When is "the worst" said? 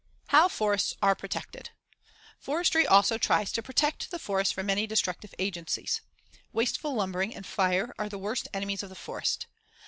8.09-8.47